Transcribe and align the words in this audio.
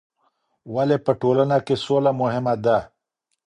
ولې 0.75 0.97
په 1.05 1.11
ټولنه 1.21 1.57
کې 1.65 1.75
سوله 1.85 2.11
مهمه 2.21 2.53
ده؟ 2.65 2.77